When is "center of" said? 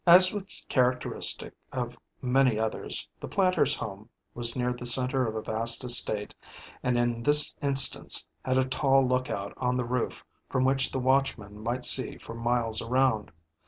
4.87-5.35